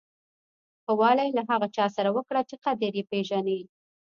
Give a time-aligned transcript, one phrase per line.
[0.83, 3.59] ښه والی له هغه چا سره وکړه چې قدر یې پیژني.